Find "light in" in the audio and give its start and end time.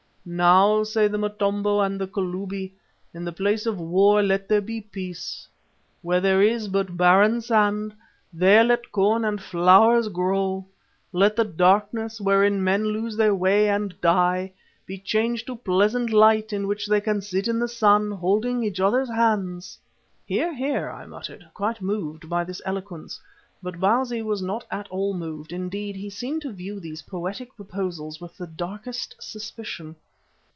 16.13-16.67